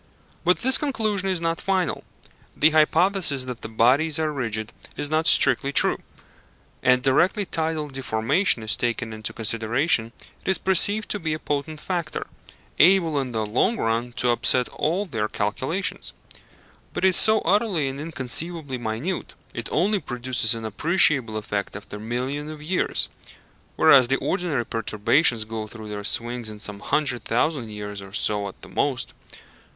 But 0.43 0.57
this 0.57 0.79
conclusion 0.79 1.29
is 1.29 1.39
not 1.39 1.61
final. 1.61 2.03
The 2.57 2.71
hypothesis 2.71 3.45
that 3.45 3.61
the 3.61 3.69
bodies 3.69 4.17
are 4.17 4.33
rigid 4.33 4.73
is 4.97 5.11
not 5.11 5.27
strictly 5.27 5.71
true: 5.71 5.99
and 6.81 7.03
directly 7.03 7.45
tidal 7.45 7.87
deformation 7.87 8.63
is 8.63 8.75
taken 8.75 9.13
into 9.13 9.31
consideration 9.31 10.11
it 10.43 10.49
is 10.49 10.57
perceived 10.57 11.07
to 11.11 11.19
be 11.19 11.35
a 11.35 11.37
potent 11.39 11.79
factor, 11.81 12.25
able 12.79 13.19
in 13.21 13.31
the 13.31 13.45
long 13.45 13.77
run 13.77 14.11
to 14.13 14.31
upset 14.31 14.67
all 14.69 15.05
their 15.05 15.27
calculations. 15.27 16.13
But 16.93 17.05
it 17.05 17.09
is 17.09 17.15
so 17.17 17.41
utterly 17.41 17.87
and 17.87 17.99
inconceivably 17.99 18.79
minute 18.79 19.35
it 19.53 19.69
only 19.71 19.99
produces 19.99 20.55
an 20.55 20.65
appreciable 20.65 21.37
effect 21.37 21.75
after 21.75 21.99
millions 21.99 22.49
of 22.49 22.63
years 22.63 23.07
whereas 23.75 24.07
the 24.07 24.17
ordinary 24.17 24.65
perturbations 24.65 25.45
go 25.45 25.67
through 25.67 25.89
their 25.89 26.03
swings 26.03 26.49
in 26.49 26.57
some 26.57 26.79
hundred 26.79 27.23
thousand 27.23 27.69
years 27.69 28.01
or 28.01 28.13
so 28.13 28.47
at 28.47 28.59
the 28.63 28.67
most. 28.67 29.13